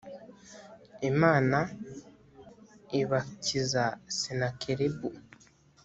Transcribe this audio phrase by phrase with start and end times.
[1.09, 1.57] imana
[2.99, 3.85] ibakiza
[4.17, 5.09] senakeribu